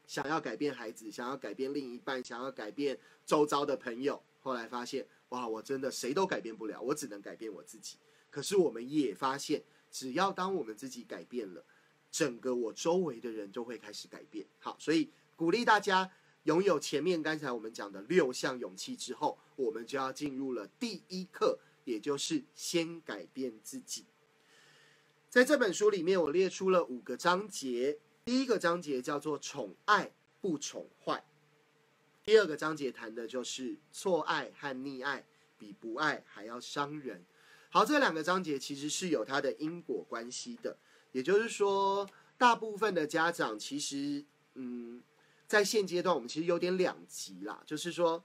[0.07, 7.97] 想要改变孩子，想要改变另一半，想要改变周遭的朋友，后来发现，哇，我真的谁都改变不了，我只能改变我自己。
[8.29, 9.63] 可是我们也发现。
[9.91, 11.65] 只要当我们自己改变了，
[12.11, 14.45] 整个我周围的人就会开始改变。
[14.59, 16.07] 好，所以鼓励大家
[16.43, 24.05] 拥有前面刚才我们讲的六项勇气之后，我们就要进入了第一课，也就是先改变自己。
[25.29, 27.99] 在这本书里面，我列出了五个章节。
[28.25, 30.11] 第一个章节叫做“宠爱
[30.41, 31.23] 不宠坏”，
[32.25, 35.23] 第二个章节谈的就是错爱和溺爱
[35.55, 37.23] 比不爱还要伤人。
[37.69, 40.75] 好，这两个章节其实是有它的因果关系的，
[41.11, 45.03] 也就是说，大部分的家长其实，嗯，
[45.45, 48.23] 在现阶段我们其实有点两极啦，就是说，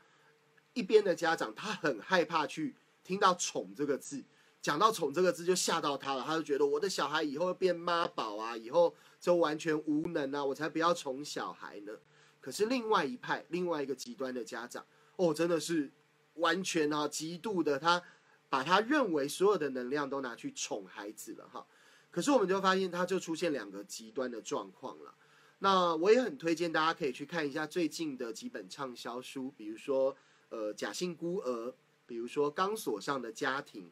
[0.72, 4.24] 一边的家长他很害怕去听到“宠”这个字，
[4.64, 11.92] 讲到“宠”这个字就吓到他了，他就觉得我的小孩以后会变妈宝啊，以后就完全无能啊，我才不要宠小孩呢。
[12.40, 14.82] 可是另外一派，另外一个极端的家长，
[15.16, 15.92] 哦，真的是
[16.36, 18.02] 完全啊极度的他
[18.48, 21.66] 把他认为所有的能量都拿去宠孩子了哈。
[22.10, 25.14] 可是我们就发现，他就出现两个极端的状况了。
[25.58, 30.16] 那我也很推荐大家可以去看一下最近的几本畅销书，比如说
[30.48, 31.68] 呃《假性孤儿》，
[32.06, 33.88] 比如说《钢索上的家庭》。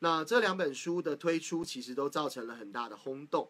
[0.00, 3.48] 那这两本书的推出，其实都造成了很大的轰动。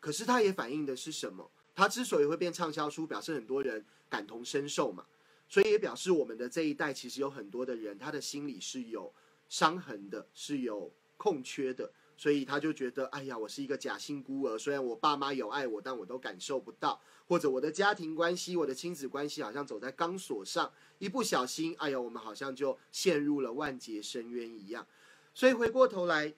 [0.00, 1.50] 可是它也反映的是什么？
[1.74, 5.06] 它之所以会变畅销书，表示很多人感同身受嘛。
[5.48, 9.12] 所以也表示我们的这一代其实有很多的人，他的心里是有
[9.48, 11.90] 伤痕的，是有空缺的。
[12.16, 14.58] 所以他就觉得，哎呀，我是一个假性孤儿。
[14.58, 17.00] 虽然我爸妈有爱我，但我都感受不到。
[17.26, 24.86] 或者我的家庭关系、我的亲子关系，好像走在钢索上，一不小心，哎呀，我们好像就陷入了万劫深渊一样。
[25.32, 26.34] 所以回过头来，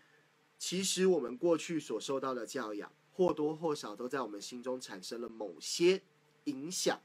[0.59, 6.02] 其实我们过去所受到的教养，或多或少都在我们心中产生了某些
[6.44, 7.00] 影响。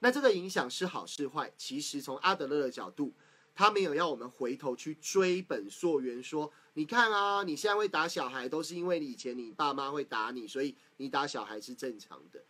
[0.00, 1.52] 那这个影响是好是坏？
[1.56, 3.12] 其实从阿德勒的角度，
[3.54, 12.42] 他没有要我们回头去追本溯源，说你看啊，你现在会打小孩，都是因为你以前你爸妈会打你，所以你打小孩是正常的。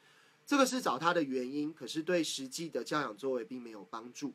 [0.46, 4.32] 这个是找他的原因，可是对实际的教养作为并没有帮助。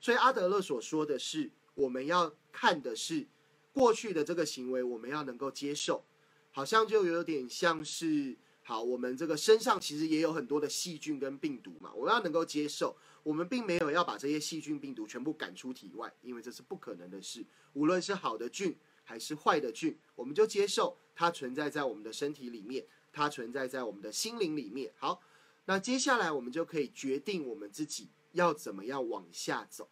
[0.00, 1.50] 所以阿德勒所说的是。
[1.74, 3.26] 我们要看的是
[3.72, 6.04] 过去的这个行为，我们要能够接受，
[6.50, 17.44] 好像就有点像是好，我们这个身上其实也有很多的细菌跟病毒嘛，我们要能够接受，我们并没有要把这些细菌病毒全部赶出体外，因为这是不可能的事。
[17.72, 24.92] 无论是好的菌还是坏的菌，我们就接受它存在在我们的身体里面，它存在在我们的心灵里面。
[24.96, 25.20] 好，
[25.64, 29.88] 那接下来我们就可以决定我们自己要怎么样往下走。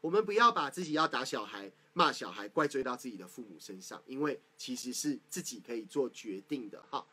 [0.00, 6.82] 我们不要把自己要打小孩、骂小孩怪罪到自己的父母身上，因为其实是自己可以做决定的。
[6.90, 7.06] 哈，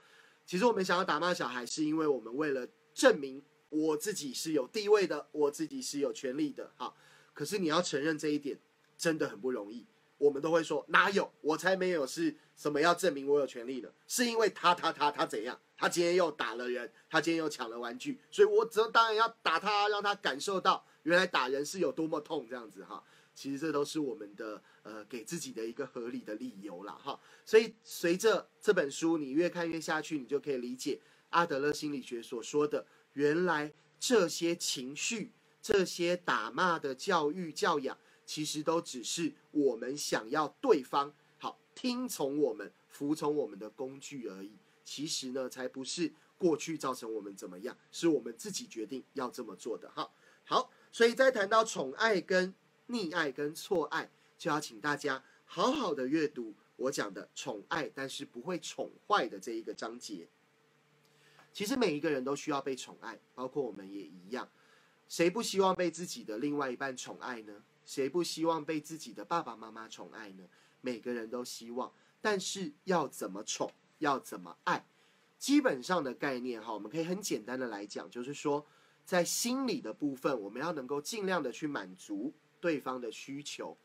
[0.45, 6.71] 其实我们想要打骂小孩，是因为我们为了证明我自己是有地位的，我自己是有权利的。
[6.77, 6.93] 哈，
[7.33, 8.57] 可是你要承认这一点
[8.97, 9.85] 真的很不容易。
[10.17, 15.59] 我们都会说哪有，我才没有是什么要证明我有权利的，是因为他他他他怎样？
[15.77, 20.85] 他今天又打了人，他今天又抢了玩具，所以我则当然要打他，让他感受到。
[21.03, 23.01] 原来打人是有多么痛，这样子哈，
[23.33, 27.17] 其实这都是我们的呃给自己的一个合理的理由啦哈。
[27.45, 30.99] 所以随着这本书你越看越下去，你就可以理解
[31.29, 37.97] 阿德勒心理学所说的，原来这些情绪、这些打骂的教育教养，
[38.27, 44.51] 其实都只是我们想要对方好听从我们、服从我们的工具而已。
[44.83, 50.11] 其实呢，才不是过去造成我们怎么样，是我们自己决定要这么做的哈。
[50.45, 50.69] 好。
[50.89, 52.51] 所以在谈到宠爱跟
[52.87, 60.27] 溺爱跟错爱，就要请大家好好的阅读我讲的宠爱，但是不会宠坏的这一个章节。
[61.53, 64.49] 其实每一个人都需要被宠爱，包括我们也一样。
[65.07, 67.61] 谁不希望被自己的另外一半宠爱呢？
[67.87, 70.43] 谁不希望被自己的爸爸妈妈宠爱呢？
[70.81, 74.85] 每个人都希望，但是要怎么宠，要怎么爱？
[75.39, 78.63] 基本上的概念哈，我们可以很简单的来讲，就是说。
[79.07, 83.77] 在心理的部分，我们要能够尽量的去满足对方的需求，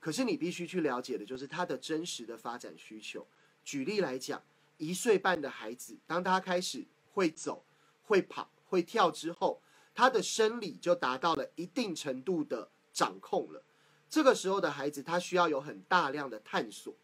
[0.00, 3.26] 可是你必须去了解的就是他的真实的发展需求。
[3.62, 4.42] 举例来讲，
[4.78, 7.62] 一岁半的孩子，当他开始会走、
[8.04, 9.60] 会跑、会跳之后，
[9.94, 13.62] 他的生理就达到了一定程度的掌控了。
[14.08, 16.94] 这个时候的孩子，他需要有很大量的探索。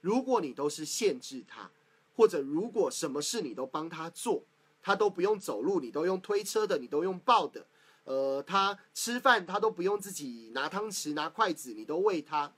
[0.00, 1.70] 如果你都是限制他，
[2.16, 4.44] 或者如果什么事你都帮他做。
[4.86, 7.66] 他都不用走路，你都用推车的，你都用抱的。
[8.04, 12.52] 呃，他吃饭他都不用自己拿汤匙、拿筷子，你都喂他。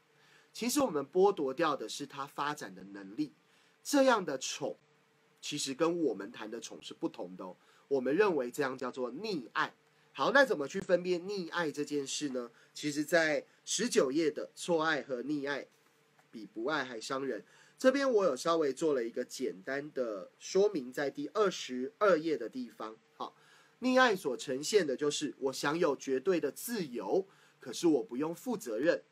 [0.52, 3.32] 其实我们剥夺掉的是他发展的能力。
[3.80, 4.76] 这样的宠，
[5.40, 7.54] 其实跟我们谈的宠是不同的哦。
[7.86, 9.72] 我们认为这样叫做溺爱。
[10.16, 12.50] 好，那怎么去分辨溺爱这件事呢？
[12.72, 15.66] 其实，在十九页的错爱和溺爱，
[16.30, 17.44] 比不爱还伤人。
[17.76, 23.36] 这边我有稍微做了一个简单的说明，在第二十二页的地方，好，
[23.82, 27.28] 溺爱所呈现的就是我享有绝对的自由，
[27.60, 29.02] 可是我不用负责任。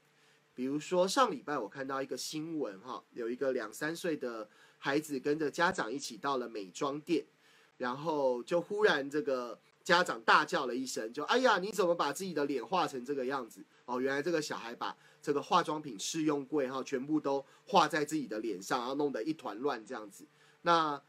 [0.54, 7.26] 比如说上礼拜我看到一个新闻，哈，有一个两三岁的孩子跟着家长一起到了美妆店，
[7.76, 13.62] 然后就忽然这个家长大叫了一声，就哎呀，你怎么把自己的脸画成这个样子？
[13.84, 14.96] 哦，原来这个小孩把。
[15.24, 20.26] 这个化妆品试用柜哈，全部都画在自己的脸上，然后弄得一团乱这样子。
[20.60, 21.00] 那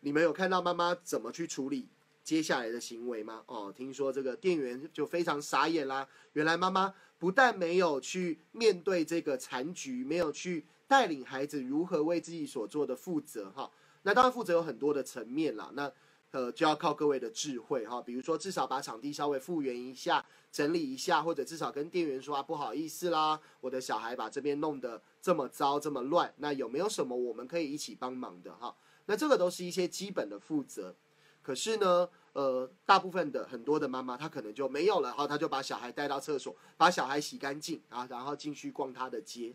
[0.00, 1.88] 你们有看到妈妈怎么去处理
[2.22, 3.42] 接下来的行为吗？
[3.46, 6.06] 哦，听说这个店员就非常傻眼啦。
[6.34, 13.70] 原来妈妈不但没有去面对这个残局，没有去带领孩子如何为自己所做的负责哈。
[14.02, 15.70] 那当然负责有很多的层面啦。
[15.72, 15.90] 那
[16.32, 18.02] 呃，就要靠各位的智慧哈。
[18.02, 26.32] 比如说，至少把场地稍微复原一下，整理一下，或者至少跟店员说啊，不好意思啦，我的小孩把这边弄得这么糟，这么乱。
[26.38, 28.74] 那有没有什么我们可以一起帮忙的哈？
[29.06, 30.94] 那这个都是一些基本的负责。
[31.42, 39.52] 可是呢，呃，大部分的很多的妈妈，她可能就没有了哈，她就把小孩带到厕所，把小孩洗干净啊，然后进去逛她的街。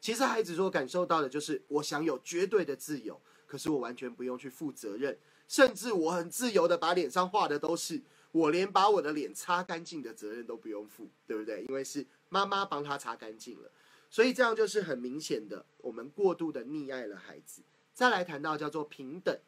[0.00, 5.18] 其实孩子所感受到的就是，我享有绝对的自由，可是我完全不用去负责任。
[5.46, 8.02] 甚至我很自由的把脸上画的都是
[8.32, 11.64] 我，连把我的脸擦干净的责任都不用负，对不对？
[11.68, 13.70] 因为是妈妈帮他擦干净了，
[14.10, 17.62] 所以这样就是很明显的，我们过度的溺爱了孩子。
[17.92, 19.38] 再来谈到叫做平等，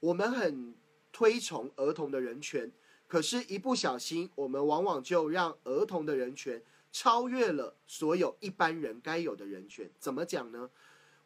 [0.00, 0.74] 我们很
[1.12, 2.72] 推崇儿童的人权，
[3.06, 9.88] 可是，一不小心，我们往往就让儿童的人权超越了所有一般人该有的人权。
[10.00, 10.68] 怎么讲呢？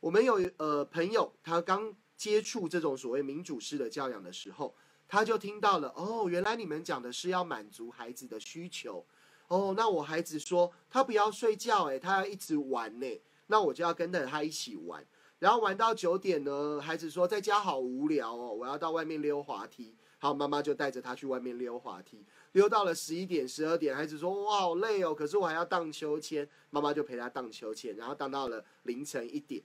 [0.01, 1.97] 我们有呃朋友，他刚。
[2.19, 4.75] 接触这种所谓民主式的教养的时候，
[5.07, 9.07] 他就听到了哦，原来你们讲的是要满足孩子的需求
[9.47, 9.73] 哦。
[9.77, 15.07] 那我孩子说他不要睡觉，诶，他要一直玩呢，那我就要跟着他一起玩。
[15.39, 19.95] 然后玩到九点呢，孩子说在家好无聊哦，我要到外面溜滑梯。
[20.21, 29.63] 好，妈妈就带着他去外面溜滑梯，溜到了十一点、十二点，孩子说哇好累哦，可是我还要荡秋千，妈妈就陪他荡秋千，然后荡到了凌晨一点，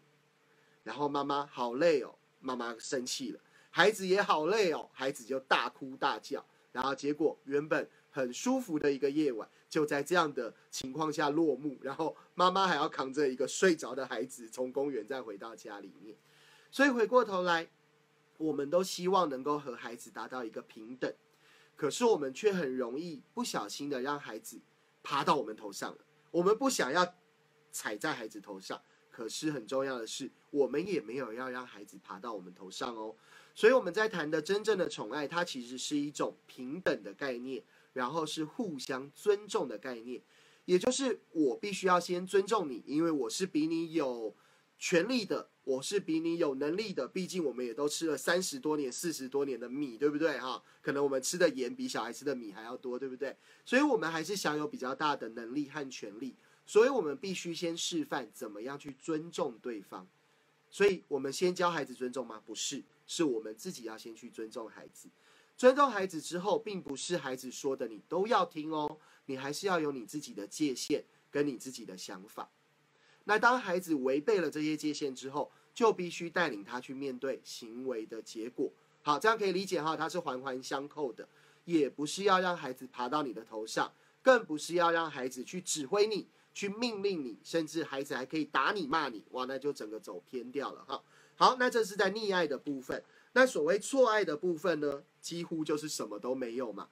[0.84, 2.14] 然后妈妈好累哦。
[2.44, 3.40] 妈妈生气了，
[3.72, 16.16] 孩子也好累哦，孩子就大哭大叫，然后结果原本很舒服的一个夜晚，就在这样的情况下落幕，然后妈妈还要扛着一个睡着的孩子从公园再回到家里面，
[16.70, 17.70] 所以回过头来，
[18.38, 21.12] 我们都希望能够和孩子达到一个平等，
[21.78, 24.60] 可是我们却很容易不小心的让孩子
[25.02, 27.16] 爬到我们头上了，我们不想要
[27.72, 28.82] 踩在孩子头上。
[29.16, 33.16] 可是很重要的是，我们也没有要让孩子爬到我们头上哦。
[33.56, 37.64] 所以我们在谈的真正的宠爱，它其实是一种平等的概念，
[37.94, 40.22] 然后是互相尊重的概念。
[40.66, 44.36] 也就是我必须要先尊重你，因为我是比你有
[44.78, 47.08] 权利的，我是比你有能力的。
[47.08, 50.38] 毕竟我们也都吃了三十多年、四十多年的米，对不对？
[50.40, 53.36] 哈，可能我们吃的盐比小孩吃的米还要多，对不对？
[53.66, 56.36] 所以我们还是享有比较大的能力和权利。
[56.66, 60.08] 所以我们必须先示范怎么样去尊重对方，
[60.74, 62.42] 所以我们先教孩子尊重吗？
[62.44, 65.08] 不是，是我们自己要先去尊重孩子。
[65.56, 72.50] 尊重孩子之后，并不是孩子说的你都要听哦，你还是要有你自己的界限跟你自己的想法。
[73.26, 78.74] 那当孩子违背了这些界限之后，就必须带领他去面对行为的结果。
[79.04, 81.30] 好，这样可以理解哈，它是环环相扣的，
[81.66, 86.28] 也不是要让孩子爬到你的头上，更不是要让孩子去指挥你。
[86.54, 91.04] 去命令你，甚至孩子还可以打你、骂你，哇，那就整个走偏掉了哈。
[91.36, 93.04] 好，那这是在溺爱的部分。
[93.34, 96.88] 那所谓错爱的部分呢，几乎就是什么都没有嘛。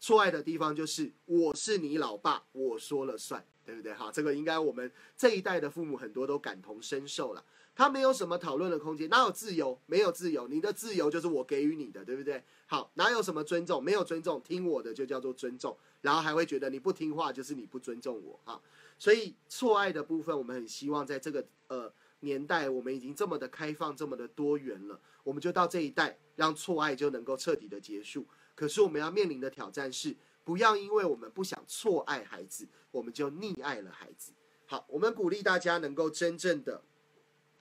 [0.00, 3.94] 错爱的地方就是我是你老爸，我说了算，对不对？
[3.94, 7.44] 哈，这个应该我们这一代的父母很多都感同身受了。
[7.76, 9.76] 他没有什么讨论的空间，哪有自由？
[9.86, 12.42] 没有自由，你的自由就是我给予你的，对不对？
[12.66, 13.82] 好，哪有什么尊重？
[13.82, 18.60] 没有尊重，听我的就叫做尊重，然后还会觉得你不听话就是你不尊重我，哈。
[18.98, 28.26] 所以错爱的部分，我们很希望在这个呃年代，我们已经这么的开放，这么的多元了，我们就到这一代，让错爱就能够彻底的结束。
[28.54, 34.32] 可是我们要面临的挑战是，不要因为我们不想错爱孩子，我们就溺爱了孩子。
[34.66, 36.82] 好，我们鼓励大家能够真正的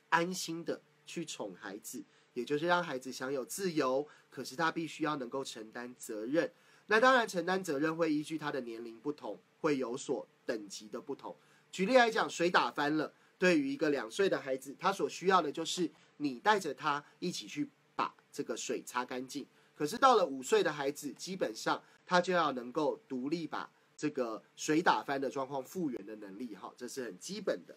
[0.09, 6.51] 安心的去宠孩子，也就是让孩子享有自由，可是他必须要能够承担责任。
[6.85, 11.35] 那当然，承担责任会依据他的年龄不同，会有所等级的不同。
[11.71, 19.47] 举例来讲，水打翻了，对于一个两岁的孩子，他所需要的就是你带着他一起去把这个水擦干净。
[19.75, 27.75] 可是到了五岁的孩子，基本上他就要能够独立把这个水打翻的状况复原的能力，哈，这是很基本的。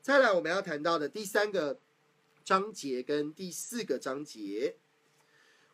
[0.00, 1.78] 再来，我们要谈到的第三个
[2.42, 4.76] 章节跟第四个章节。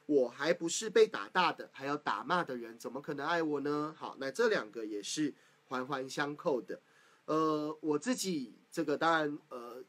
[0.06, 3.94] 我还不是被打大的，还要打骂的人，怎么可能爱我呢？
[3.96, 5.32] 好，那这两个也是
[5.72, 6.78] 环环相扣的。
[7.24, 9.82] 呃，我自己这个当然呃，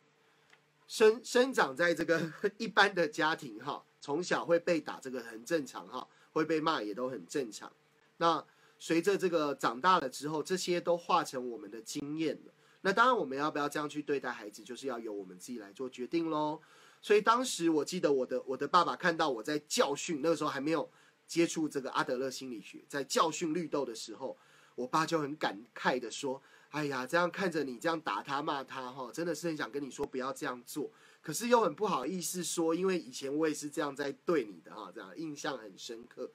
[0.88, 7.70] 生生长在这个 一般的家庭哈，从小会被打，这个很正常哈，会被骂也都很正常。
[8.18, 8.42] 那
[8.80, 12.54] 随着这个长大了之后，这些都化成我们的经验了。
[12.82, 16.62] 那当然，我们要不要这样去对待孩子，就是要由我们自己来做决定喽。
[17.02, 20.90] 所以当时我记得我的我的爸爸看到我在教训，那个时候还没有
[21.28, 24.38] 接触这个阿德勒心理学，在教训绿豆的时候，
[24.76, 30.92] 我爸就很感慨的说：“哎呀，这样看着你这样打他骂他哈，真的是很想跟你说不要这样做。
[31.22, 36.32] 可是又很不好意思说，因为以前我也是这样在对你的哈，这样印象很深刻。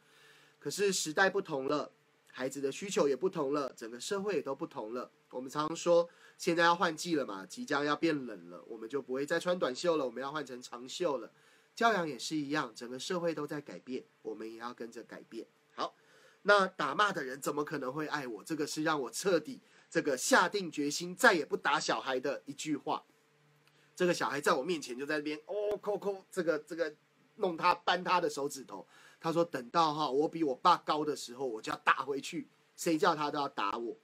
[0.58, 1.92] 可是时代不同了，
[2.28, 5.10] 孩子的需求也不同了，整个社会也都不同了。
[5.30, 6.08] 我们常常说，
[6.38, 11.30] 现在要换季了嘛，即将要变冷了，我们就不会再穿短袖了，我们要换成长袖了。
[11.74, 15.46] 教养也是一样，整个社会都在改变，我们也要跟着改变。
[16.48, 18.42] 那打骂的人怎么可能会爱我？
[18.42, 23.04] 这个是让我彻底这个下定决心再也不打小孩的一句话。
[23.94, 26.90] 这个小孩在我面前就在那边哦，抠抠这个这个
[27.36, 28.86] 弄他扳他的手指头。
[29.20, 32.48] 他说等到哈我比我爸高的时候，我就要打回去。
[32.74, 33.94] 谁叫他都要打我。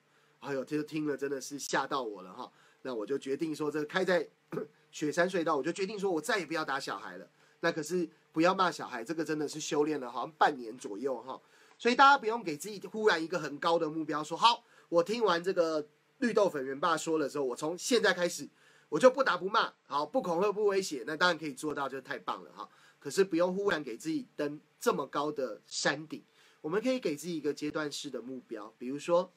[0.40, 2.52] 哎呦，这个听了真的是吓到我了哈。
[2.82, 4.28] 那我就决定说，这开在
[4.92, 7.26] 雪山隧道，我就决定说我再也不要打小孩了。
[7.60, 11.40] 那可是不要骂小孩，这个真的是修炼了好像半年左右哈。
[11.78, 15.86] 所以大家不用给自己忽然一个很高的目标，说好，我听完这个
[16.18, 18.48] 绿豆粉圆爸说了之后，我从现在开始。
[18.90, 22.68] 我就不打不骂，好不恐吓不威胁，那当然可以做到，就太棒了哈。
[23.00, 26.22] 可是不用忽然给自己登这么高的山顶，
[26.60, 29.32] 我们可以给自己一个阶段式的目标，比如说，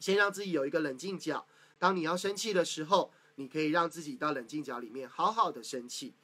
[0.00, 1.46] 先让自己有一个冷静角，
[1.78, 6.14] 当你要生气的时候，你可以让自己到冷静角里面好好的生气。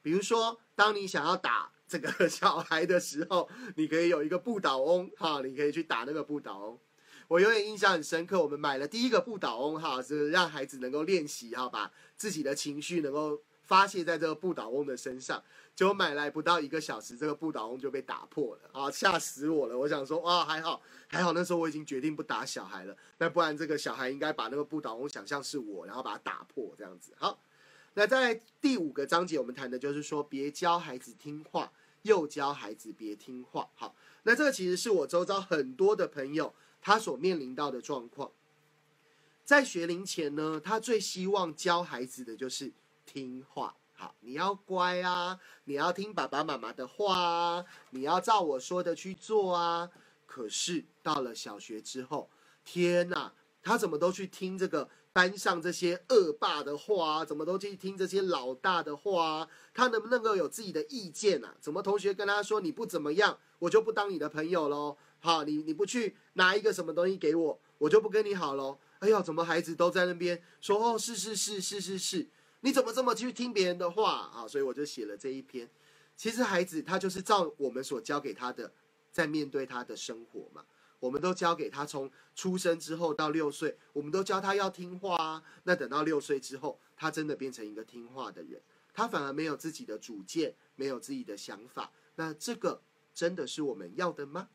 [0.00, 6.78] 比如说，当你想要打这个小孩的时候，你可以有一个不倒翁，哈，你可以去打那个不倒翁。
[7.28, 15.42] 我永远印象很深刻，我们买了第一个不倒翁，哈，是让孩子能够练习，哈，把自己的情绪能够发泄在这个不倒翁的身上。
[15.74, 19.76] 结果买来不到一个小时，这个不倒翁就被打破了，啊，吓死我了！
[19.76, 27.14] 我想说，哇，还好，还好，那时候我已经决定不打小孩了，那不然这个小孩应该把那个不倒翁想象是我，然后把它打破这样子。
[27.16, 27.38] 好，
[27.94, 31.72] 那在第五个章节，我们谈的就是说，别教孩子听话，
[32.02, 33.68] 又教孩子别听话。
[33.74, 36.54] 好，那这个其实是我周遭很多的朋友。
[36.84, 38.32] 他所面临到的状况，
[39.44, 42.72] 在学龄前呢，他最希望教孩子的就是
[43.06, 43.76] 听话。
[43.92, 49.88] 好，你要乖啊，你要听爸爸妈妈的话啊，你要照我说的去做啊。
[50.26, 52.28] 可是到了小学之后，
[52.64, 53.32] 天哪，
[53.62, 57.18] 他怎么都去听这个班上这些恶霸的话？
[57.18, 59.26] 啊怎么都去听这些老大的话？
[59.26, 61.54] 啊他能不能够有自己的意见啊？
[61.60, 64.96] 怎么同学跟他说你不怎么样，我就不当你的朋友喽？
[65.20, 68.78] 好，你你不去拿一个什么东西给我，我就不跟你好喽。
[68.98, 72.26] 哎呦，怎么孩子都在那边说哦，是是是是是是，
[72.60, 74.46] 你怎么这么去听别人的话啊？
[74.48, 75.68] 所以我就写了这一篇。
[76.16, 78.72] 其实孩子他就是照我们所教给他的，
[79.10, 80.62] 在面对他的生活嘛。
[81.02, 85.42] 我们都教给他从出生之后到六岁，我们都教他要听话啊。
[85.64, 88.62] 那等到六岁之后，他真的变成一个听话的人，
[88.94, 91.90] 他反而没有自己的主见，没有自己的想法。
[92.14, 92.80] 那这个
[93.12, 94.48] 真的是我们要的吗？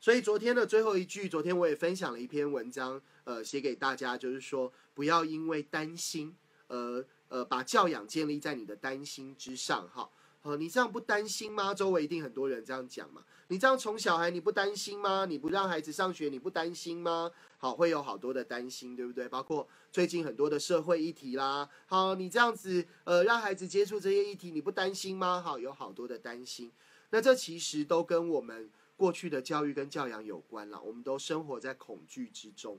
[0.00, 6.34] 所以昨天的最后一句，昨天我也分享了一篇文章，呃，写给大家，就是说不要因为担心，
[6.66, 10.10] 呃呃，把教养建立在你的担心之上，哈，
[10.42, 11.74] 呃，你这样不担心吗？
[11.74, 15.26] 周围一定很多人这样讲嘛，你这样宠小孩，你不担心吗？
[15.26, 17.30] 你不让孩子上学，你不担心吗？
[17.58, 19.28] 好，会有好多的担心，对不对？
[19.28, 25.42] 包括最近很多的社会议题啦，好，你这样子，呃，让孩子接触这些议题，你不担心吗？
[25.42, 26.72] 好，有好多的担心，
[27.10, 28.70] 那这其实都跟我们。
[29.00, 32.78] 过去的教育跟教养有关了，我们都生活在恐惧之中。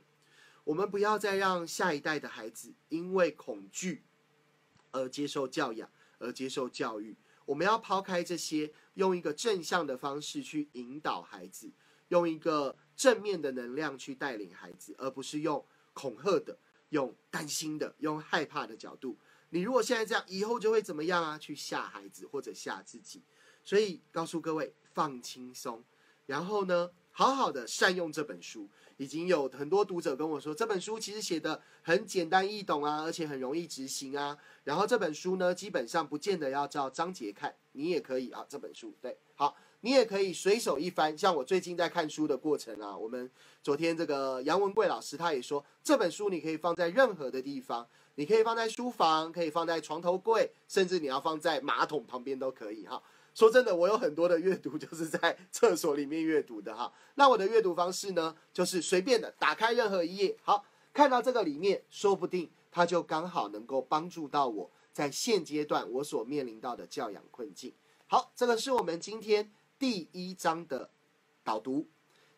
[0.64, 4.03] 我们不要再让下一代的孩子因为恐惧
[4.91, 5.89] 而接受教养，
[6.20, 7.16] 而接受教育。
[7.46, 11.72] 我们要抛开这些，用一个正向的方式去引导孩子，
[12.10, 16.58] 用一个正面的能量去带领孩子，而不是用恐吓的、
[16.89, 19.18] 用担心的、用害怕的角度。
[19.50, 21.38] 你如果现在这样，以后就会怎么样啊？
[21.38, 23.22] 去吓孩子或者吓自己。
[23.64, 25.84] 所以告诉各位，放轻松。
[26.26, 28.70] 然后呢，好好的善用这本书，
[29.02, 34.38] 已经有很多读者跟我说，这本书其实写的很简单易懂啊，而且很容易执行啊。
[34.64, 41.18] 然后这本书呢，基本上不见得要照章节看，你也可以啊，这本书对，好，你也可以随手一翻。
[41.18, 43.28] 像我最近在看书的过程啊，我们
[43.64, 53.02] 昨天这个杨文贵老师他也说，这本书你可以放在任何的地方，你可以放在书房，可以放在床头柜，甚至你要放在马桶旁边都可以哈。
[53.34, 56.92] 说真的，我有很多的阅读就是在厕所里面阅读的哈。
[57.16, 67.74] 那我的阅读方式呢，就是随便的打开任何一页，好，看到这个里面，说不定它就刚好能够帮助到我在现阶段我所面临到的教养困境。
[68.08, 70.90] 好，这个是我们今天第一章的
[71.44, 71.88] 导读。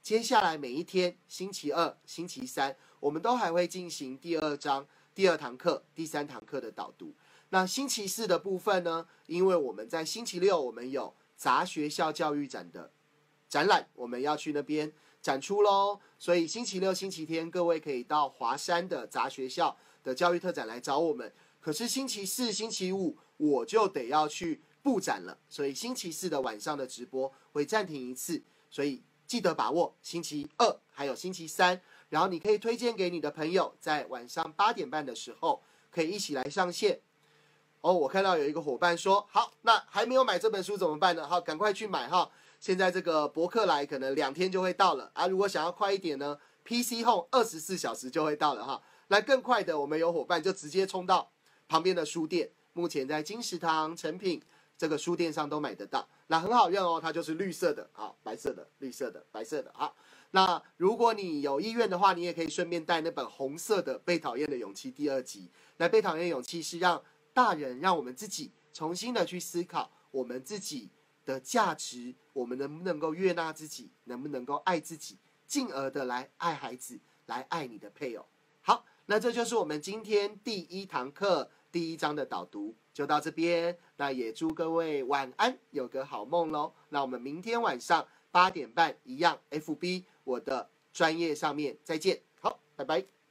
[0.04, 4.86] 接下来每一天，星期二、星期三，我们都还会进行第二章、
[5.16, 7.16] 第二堂课、第三堂课的导读。
[7.54, 9.06] 那星期四的部分呢？
[9.28, 12.92] 因为我们在星期六我们有杂学校教育展的
[13.48, 14.92] 展览，我们要去那边
[15.22, 16.00] 展出喽。
[16.18, 21.32] 所以星期六、星期天，各位可以到华山的杂学校的教育特展来找我们。
[21.60, 28.42] 可是星期四、星期五我就得要去布展了，所以星期四的晚上的直播会暂停一次，
[28.72, 31.80] 所以记得把握星期二还有星期三，
[32.10, 37.00] 然后你可以推荐给你的朋友，在晚上八点半的时候可以一起来上线。
[37.84, 41.28] 哦，我看到有一个伙伴说，好，那还没有买这本书怎么办呢？
[41.28, 42.32] 好，赶快去买哈！
[42.58, 48.82] 现在这个博客来可能两天就会到了啊，如果想要快一点呢，PC Home 二十四小时就会到了哈。
[49.10, 51.30] 来更快的，我们有伙伴就直接冲到
[51.68, 54.42] 旁边的书店，目前在金石堂、成品
[54.78, 56.08] 这个书店上都买得到。
[56.28, 59.94] 那很好用哦，它就是绿色的，好，白色的、绿色的、白色的，好。
[60.32, 65.52] 那如果你有意愿的话，你也可以顺便带那本红色的《被讨厌的勇气》第二集。
[65.78, 67.00] 那《被讨厌的勇气》是让
[67.34, 70.90] 大人让我们自己重新的去思考我们自己
[71.26, 75.18] 的价值，我们能不能够悦纳自己，能不能够爱自己，
[75.48, 78.26] 进而的来爱孩子，来爱你的配偶。
[78.62, 83.78] 好，那这就是我们今天第一堂课第一章的导读，就到这边。
[83.98, 86.74] 那也祝各位晚安，有个好梦喽。
[86.90, 92.22] 那我们明天晚上八点半一样，FB 我的专业上面再见。
[92.40, 93.23] 好，拜拜。